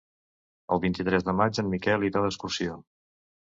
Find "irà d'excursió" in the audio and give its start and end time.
2.11-2.83